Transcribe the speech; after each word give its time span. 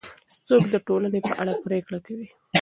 څوک 0.47 0.63
د 0.73 0.75
ټولنې 0.87 1.19
په 1.27 1.31
اړه 1.41 1.53
پرېکړه 1.65 1.99
کوي؟ 2.05 2.27